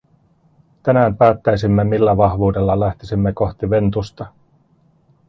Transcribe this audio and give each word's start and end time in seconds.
Tänään 0.83 1.17
päättäisimme, 1.17 1.83
millä 1.83 2.17
vahvuudella 2.17 2.79
lähtisimme 2.79 3.33
kohti 3.33 3.69
Ventusta. 3.69 4.25